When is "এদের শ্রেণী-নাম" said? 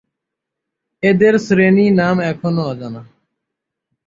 1.03-2.15